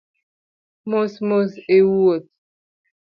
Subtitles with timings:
[0.89, 2.29] Mos mos e wuoth